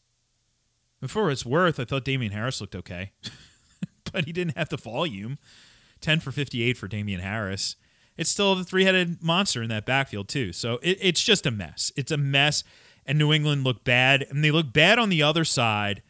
[0.99, 3.11] Before it's worth, I thought Damien Harris looked okay,
[4.11, 5.37] but he didn't have the volume.
[6.01, 7.75] 10 for 58 for Damien Harris.
[8.17, 10.53] It's still the three headed monster in that backfield, too.
[10.53, 11.91] So it, it's just a mess.
[11.95, 12.63] It's a mess.
[13.05, 14.25] And New England looked bad.
[14.29, 16.01] And they look bad on the other side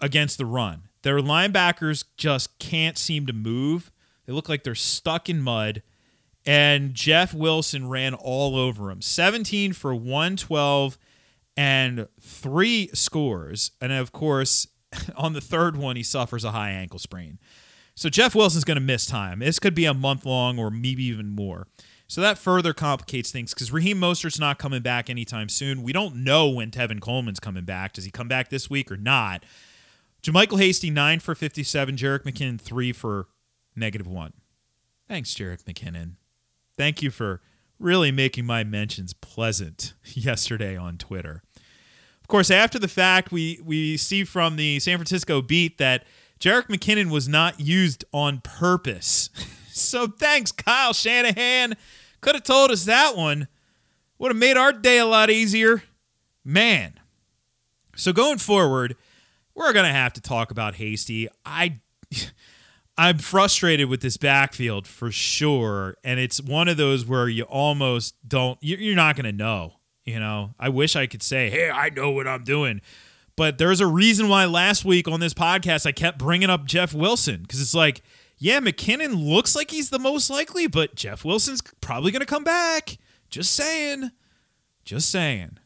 [0.00, 0.82] against the run.
[1.02, 3.90] Their linebackers just can't seem to move.
[4.26, 5.82] They look like they're stuck in mud.
[6.44, 10.98] And Jeff Wilson ran all over him 17 for 112
[11.56, 13.72] and three scores.
[13.80, 14.66] And of course,
[15.16, 17.38] on the third one, he suffers a high ankle sprain.
[17.94, 19.40] So Jeff Wilson's going to miss time.
[19.40, 21.66] This could be a month long or maybe even more.
[22.08, 25.82] So that further complicates things because Raheem Mostert's not coming back anytime soon.
[25.82, 27.92] We don't know when Tevin Coleman's coming back.
[27.94, 29.44] Does he come back this week or not?
[30.22, 31.96] JaMycal Hasty, 9 for 57.
[31.96, 33.26] Jerick McKinnon, 3 for
[33.74, 34.32] negative 1.
[35.08, 36.12] Thanks, Jerick McKinnon.
[36.76, 37.40] Thank you for
[37.78, 41.42] really making my mentions pleasant yesterday on Twitter.
[42.20, 46.04] Of course, after the fact, we, we see from the San Francisco beat that
[46.38, 49.28] Jerick McKinnon was not used on purpose.
[49.72, 51.74] so thanks, Kyle Shanahan.
[52.20, 53.48] Could have told us that one.
[54.18, 55.82] Would have made our day a lot easier.
[56.44, 56.94] Man.
[57.96, 58.96] So going forward,
[59.54, 61.28] we're going to have to talk about Hasty.
[61.44, 61.80] I
[62.98, 68.14] I'm frustrated with this backfield for sure, and it's one of those where you almost
[68.26, 70.54] don't you're not going to know, you know.
[70.58, 72.80] I wish I could say, "Hey, I know what I'm doing."
[73.34, 76.92] But there's a reason why last week on this podcast I kept bringing up Jeff
[76.92, 78.02] Wilson cuz it's like,
[78.36, 82.44] yeah, McKinnon looks like he's the most likely, but Jeff Wilson's probably going to come
[82.44, 82.98] back.
[83.30, 84.10] Just saying.
[84.84, 85.58] Just saying.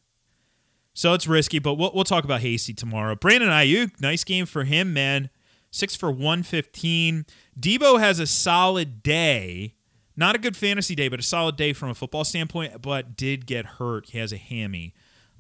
[0.97, 3.15] So it's risky, but we'll, we'll talk about Hasty tomorrow.
[3.15, 5.29] Brandon Aiyuk, nice game for him, man.
[5.71, 7.27] Six for 115.
[7.61, 9.75] Deebo has a solid day.
[10.17, 13.45] Not a good fantasy day, but a solid day from a football standpoint, but did
[13.45, 14.09] get hurt.
[14.09, 14.95] He has a hammy.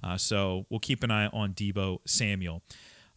[0.04, 2.60] Uh, so we'll keep an eye on Deebo Samuel.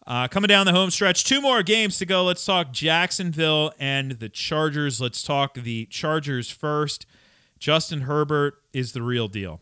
[0.08, 2.24] Uh, coming down the home stretch, two more games to go.
[2.24, 5.02] Let's talk Jacksonville and the Chargers.
[5.02, 7.06] Let's talk the Chargers first.
[7.60, 9.60] Justin Herbert is the real deal.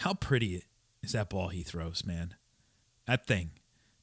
[0.00, 0.64] How pretty
[1.02, 2.34] is that ball he throws, man?
[3.06, 3.50] That thing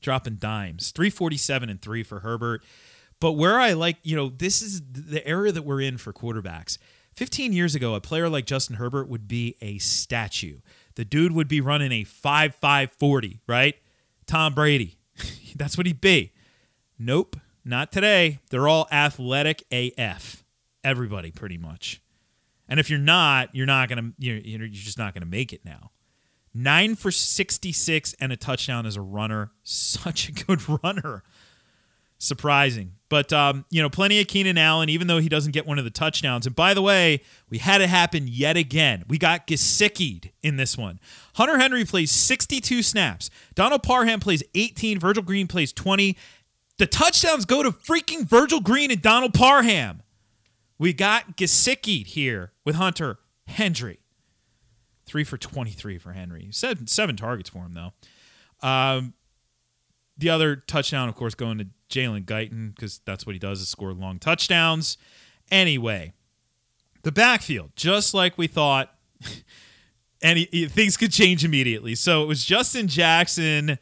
[0.02, 0.92] dropping dimes.
[0.92, 2.64] 347 and 3 for Herbert.
[3.20, 6.78] But where I like, you know, this is the area that we're in for quarterbacks.
[7.16, 10.60] 15 years ago, a player like Justin Herbert would be a statue.
[10.96, 13.76] The dude would be running a 5 5 40, right?
[14.28, 14.98] Tom Brady.
[15.56, 16.32] That's what he'd be.
[17.00, 18.40] Nope, not today.
[18.50, 20.44] They're all athletic AF.
[20.84, 22.02] Everybody, pretty much.
[22.70, 25.92] And if you're not, you're not gonna you're you're just not gonna make it now.
[26.60, 29.52] Nine for 66 and a touchdown as a runner.
[29.62, 31.22] Such a good runner.
[32.17, 32.93] Surprising.
[33.10, 35.86] But, um, you know, plenty of Keenan Allen, even though he doesn't get one of
[35.86, 36.48] the touchdowns.
[36.48, 39.04] And by the way, we had it happen yet again.
[39.08, 41.00] We got Gesickied in this one.
[41.36, 43.30] Hunter Henry plays 62 snaps.
[43.54, 45.00] Donald Parham plays 18.
[45.00, 46.17] Virgil Green plays 20.
[46.80, 50.02] The touchdowns go to freaking Virgil Green and Donald Parham.
[50.80, 54.00] We got Gesickied here with Hunter Henry.
[55.08, 56.50] Three for 23 for Henry.
[56.52, 58.67] Seven, seven targets for him, though.
[58.67, 59.13] Um,
[60.17, 63.70] the other touchdown, of course, going to Jalen Guyton because that's what he does is
[63.70, 64.98] score long touchdowns.
[65.50, 66.13] Anyway,
[67.04, 68.93] the backfield, just like we thought,
[70.22, 71.96] and he, he, things could change immediately.
[71.96, 73.80] So it was Justin Jackson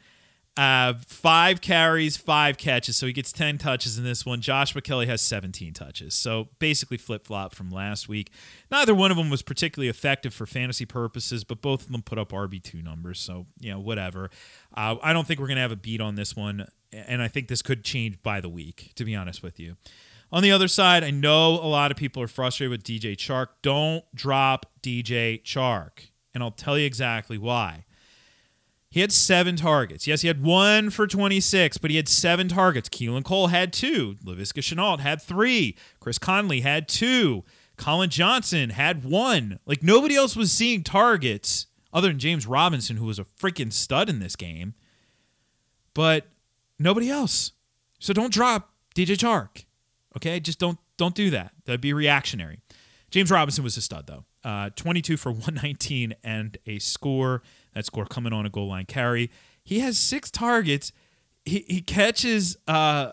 [0.57, 2.95] uh, five carries, five catches.
[2.95, 4.39] So he gets 10 touches in this one.
[4.39, 6.13] Joshua Kelley has 17 touches.
[6.13, 8.31] So basically flip flop from last week.
[8.71, 12.17] Neither one of them was particularly effective for fantasy purposes, but both of them put
[12.17, 13.19] up RB2 numbers.
[13.19, 14.29] So, you know, whatever.
[14.75, 16.67] Uh, I don't think we're going to have a beat on this one.
[16.93, 19.75] And I think this could change by the week, to be honest with you.
[20.31, 23.47] On the other side, I know a lot of people are frustrated with DJ Chark.
[23.61, 26.07] Don't drop DJ Chark.
[26.33, 27.85] And I'll tell you exactly why.
[28.95, 30.07] He had seven targets.
[30.07, 32.87] Yes, he had one for 26, but he had seven targets.
[32.87, 34.15] Keelan Cole had two.
[34.23, 35.75] Laviska Shenault had three.
[35.99, 37.43] Chris Conley had two.
[37.75, 39.59] Collin Johnson had one.
[39.65, 44.07] Like nobody else was seeing targets other than James Robinson, who was a freaking stud
[44.07, 44.75] in this game.
[45.93, 46.27] But
[46.79, 47.51] nobody else.
[47.99, 49.65] So don't drop DJ Chark.
[50.15, 50.39] Okay?
[50.39, 51.51] Just don't don't do that.
[51.65, 52.61] That'd be reactionary.
[53.11, 54.23] James Robinson was a stud though.
[54.41, 57.41] Uh, 22 for 119 and a score.
[57.75, 59.29] That score coming on a goal line carry.
[59.63, 60.91] He has six targets.
[61.43, 63.11] He, he catches uh,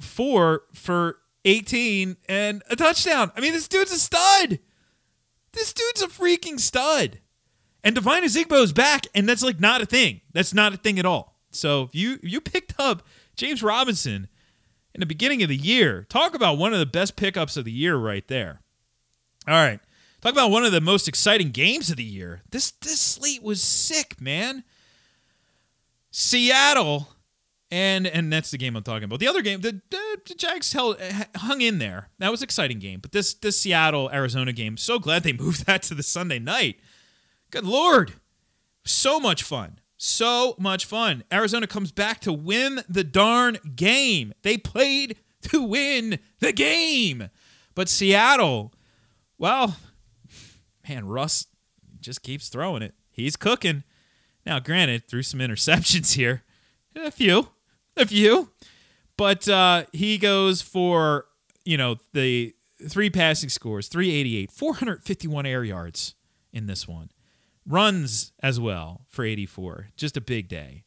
[0.00, 3.32] four for 18 and a touchdown.
[3.36, 4.60] I mean, this dude's a stud.
[5.52, 7.20] This dude's a freaking stud.
[7.82, 10.22] And Ozigbo is back, and that's like not a thing.
[10.32, 11.38] That's not a thing at all.
[11.50, 14.28] So if you if you picked up James Robinson
[14.94, 17.72] in the beginning of the year, talk about one of the best pickups of the
[17.72, 18.62] year right there.
[19.46, 19.80] All right.
[20.24, 22.40] Talk about one of the most exciting games of the year.
[22.50, 24.64] This this slate was sick, man.
[26.10, 27.10] Seattle,
[27.70, 29.20] and and that's the game I'm talking about.
[29.20, 32.08] The other game, the, the, Jags held, eh, hung in there.
[32.20, 33.00] That was an exciting game.
[33.00, 36.80] But this this Seattle Arizona game, so glad they moved that to the Sunday night.
[37.50, 38.14] Good lord,
[38.82, 39.78] so much fun.
[39.98, 41.24] So much fun.
[41.30, 44.32] Arizona comes back to win the darn game.
[44.40, 45.18] They played
[45.50, 47.28] to win the game.
[47.74, 48.72] But Seattle,
[49.36, 49.76] well,
[50.88, 51.46] man, Russ
[52.00, 52.94] just keeps throwing it.
[53.10, 53.84] He's cooking.
[54.44, 56.42] Now, granted, threw some interceptions here,
[56.94, 57.48] a few,
[57.96, 58.50] a few,
[59.16, 61.26] but uh, he goes for
[61.64, 62.54] you know the
[62.88, 66.14] three passing scores, 388, 451 air yards
[66.52, 67.10] in this one,
[67.66, 69.88] runs as well for 84.
[69.96, 70.84] Just a big day.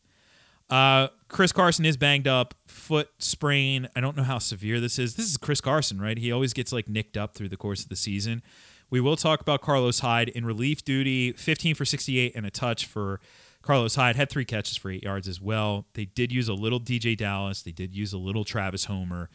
[0.69, 3.87] Uh, Chris Carson is banged up, foot sprain.
[3.95, 5.15] I don't know how severe this is.
[5.15, 6.17] This is Chris Carson, right?
[6.17, 8.43] He always gets like nicked up through the course of the season.
[8.89, 12.85] We will talk about Carlos Hyde in relief duty, 15 for 68 and a touch
[12.85, 13.19] for
[13.61, 14.15] Carlos Hyde.
[14.15, 15.85] Had three catches for eight yards as well.
[15.93, 17.61] They did use a little DeeJay Dallas.
[17.61, 19.29] They did use a little Travis Homer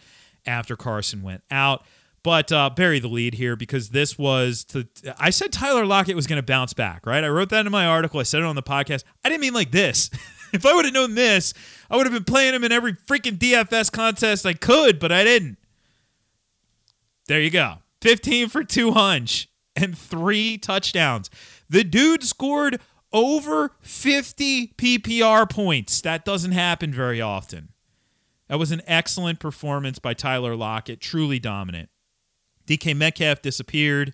[0.46, 1.84] after Carson went out.
[2.22, 4.86] But uh, bury the lead here because this was to.
[5.18, 7.24] I said Tyler Lockett was going to bounce back, right?
[7.24, 8.20] I wrote that in my article.
[8.20, 9.02] I said it on the podcast.
[9.24, 10.08] I didn't mean like this.
[10.52, 11.52] if I would have known this,
[11.90, 15.24] I would have been playing him in every freaking DFS contest I could, but I
[15.24, 15.58] didn't.
[17.26, 17.81] There you go.
[18.02, 19.46] 15 for 200
[19.76, 21.30] and three touchdowns.
[21.70, 22.80] The dude scored
[23.12, 26.00] over 50 PPR points.
[26.00, 27.68] That doesn't happen very often.
[28.48, 31.90] That was an excellent performance by Tyler Lockett, truly dominant.
[32.66, 34.12] DK Metcalf disappeared.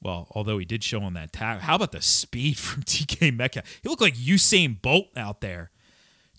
[0.00, 1.60] Well, although he did show on that tag.
[1.60, 3.64] How about the speed from DK Metcalf?
[3.82, 5.72] He looked like Usain Bolt out there.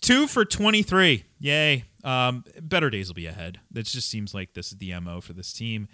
[0.00, 1.24] Two for 23.
[1.40, 1.84] Yay.
[2.02, 3.60] Um, better days will be ahead.
[3.74, 5.88] It just seems like this is the MO for this team.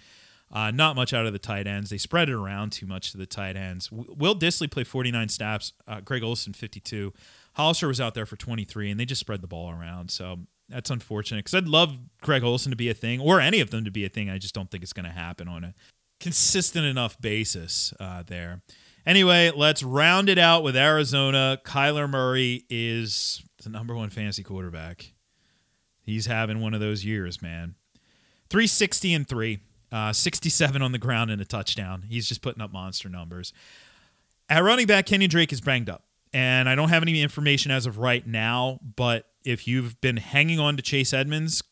[0.53, 1.91] Uh, not much out of the tight ends.
[1.91, 3.91] They spread it around too much to the tight ends.
[3.91, 5.73] Will Dissly played 49 snaps.
[5.89, 7.13] Uh, Greg Olsen 52.
[7.55, 10.11] Hollister was out there for 23, and they just spread the ball around.
[10.11, 13.71] So that's unfortunate because I'd love Greg Olsen to be a thing or any of
[13.71, 14.31] them to be a thing.
[14.31, 15.75] I just don't think it's going to happen on a
[16.21, 18.63] consistent enough basis uh, there.
[19.05, 21.61] Anyway, let's round it out with Arizona.
[21.65, 25.13] Kyler Murray is the number one fantasy quarterback.
[26.03, 27.75] He's having one of those years, man.
[28.51, 29.59] 360 and 3,
[29.93, 32.05] uh, 67 on the ground and a touchdown.
[32.09, 33.53] He's just putting up monster numbers.
[34.49, 36.05] At running back, Kenyan Drake is banged up.
[36.33, 40.61] And I don't have any information as of right now, but if you've been hanging
[40.61, 41.63] on to Chase Edmonds,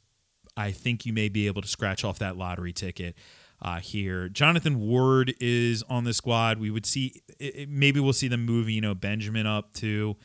[0.57, 3.17] I think you may be able to scratch off that lottery ticket
[3.61, 4.29] uh, here.
[4.29, 6.59] Jonathan Ward is on the squad.
[6.59, 10.17] We would see it, maybe we'll see them move, you know, Benjamin up too.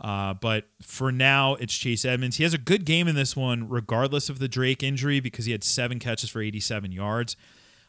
[0.00, 2.36] Uh, but for now, it's Chase Edmonds.
[2.36, 5.52] He has a good game in this one, regardless of the Drake injury, because he
[5.52, 7.36] had seven catches for 87 yards,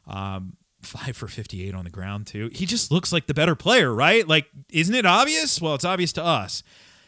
[0.08, 2.50] um, five for 58 on the ground, too.
[2.54, 4.28] He just looks like the better player, right?
[4.28, 5.62] Like, isn't it obvious?
[5.62, 6.64] Well, it's obvious to us.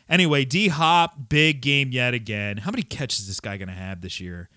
[0.07, 2.57] Anyway, D Hop, big game yet again.
[2.57, 4.49] How many catches is this guy going to have this year?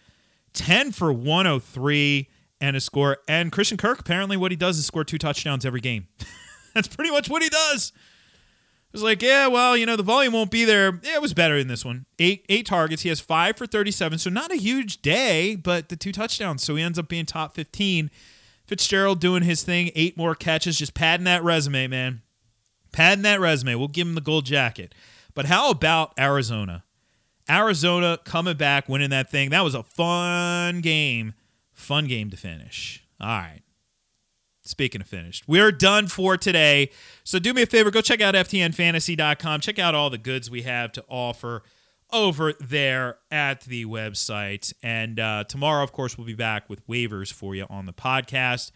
[0.52, 2.28] 10 for 103
[2.60, 3.18] and a score.
[3.28, 6.08] And Christian Kirk, apparently, what he does is score two touchdowns every game.
[6.74, 7.92] That's pretty much what he does.
[8.94, 11.00] Was like, yeah, well, you know, the volume won't be there.
[11.02, 12.06] Yeah, it was better in this one.
[12.20, 13.02] Eight eight targets.
[13.02, 16.62] He has five for 37, so not a huge day, but the two touchdowns.
[16.62, 18.08] So he ends up being top 15.
[18.66, 22.22] Fitzgerald doing his thing, eight more catches, just padding that resume, man.
[22.92, 23.74] Padding that resume.
[23.74, 24.94] We'll give him the gold jacket.
[25.34, 26.84] But how about Arizona?
[27.50, 29.50] Arizona coming back, winning that thing.
[29.50, 31.34] That was a fun game.
[31.72, 33.04] Fun game to finish.
[33.20, 33.63] All right.
[34.66, 36.90] Speaking of finished, we're done for today.
[37.22, 39.60] So do me a favor, go check out FTNFantasy.com.
[39.60, 41.62] Check out all the goods we have to offer
[42.10, 44.72] over there at the website.
[44.82, 48.70] And uh, tomorrow, of course, we'll be back with waivers for you on the podcast.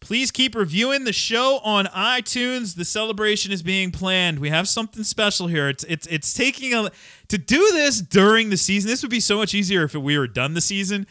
[0.00, 2.76] Please keep reviewing the show on iTunes.
[2.76, 4.38] The celebration is being planned.
[4.38, 5.70] We have something special here.
[5.70, 6.90] It's it's it's taking a
[7.28, 8.90] to do this during the season.
[8.90, 11.06] This would be so much easier if we were done the season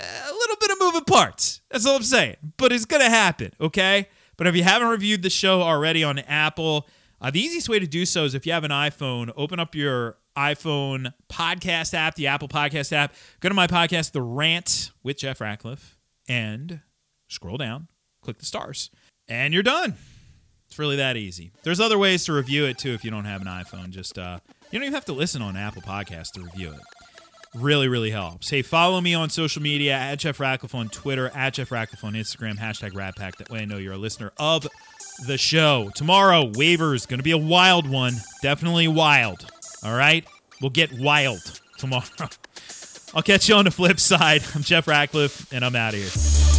[0.00, 1.60] a little bit of moving parts.
[1.70, 2.36] That's all I'm saying.
[2.56, 4.08] But it's going to happen, okay?
[4.36, 6.88] But if you haven't reviewed the show already on Apple,
[7.20, 9.74] uh, the easiest way to do so is if you have an iPhone, open up
[9.74, 15.18] your iPhone podcast app, the Apple Podcast app, go to my podcast, The Rant with
[15.18, 15.98] Jeff Ratcliffe,
[16.28, 16.80] and
[17.28, 17.88] scroll down,
[18.22, 18.90] click the stars,
[19.28, 19.96] and you're done.
[20.68, 21.50] It's really that easy.
[21.64, 23.90] There's other ways to review it too if you don't have an iPhone.
[23.90, 24.38] Just uh,
[24.70, 26.99] you don't even have to listen on Apple Podcasts to review it
[27.54, 28.50] really, really helps.
[28.50, 32.14] Hey, follow me on social media at Jeff Ratcliffe on Twitter, at Jeff Ratcliffe on
[32.14, 33.36] Instagram, hashtag RatPack.
[33.36, 34.66] That way I know you're a listener of
[35.26, 35.90] the show.
[35.94, 38.14] Tomorrow, waivers, going to be a wild one.
[38.42, 39.46] Definitely wild.
[39.84, 40.26] All right?
[40.60, 42.04] We'll get wild tomorrow.
[43.14, 44.42] I'll catch you on the flip side.
[44.54, 46.49] I'm Jeff Ratcliffe, and I'm out of here.